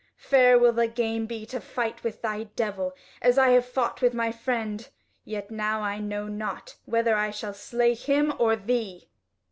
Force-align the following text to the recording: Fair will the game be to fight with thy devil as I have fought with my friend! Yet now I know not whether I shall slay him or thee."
Fair 0.17 0.57
will 0.57 0.73
the 0.73 0.87
game 0.87 1.27
be 1.27 1.45
to 1.45 1.61
fight 1.61 2.03
with 2.03 2.23
thy 2.23 2.45
devil 2.55 2.95
as 3.21 3.37
I 3.37 3.49
have 3.49 3.67
fought 3.67 4.01
with 4.01 4.15
my 4.15 4.31
friend! 4.31 4.89
Yet 5.25 5.51
now 5.51 5.81
I 5.81 5.99
know 5.99 6.27
not 6.27 6.75
whether 6.85 7.15
I 7.15 7.29
shall 7.29 7.53
slay 7.53 7.93
him 7.93 8.33
or 8.39 8.55
thee." 8.55 9.09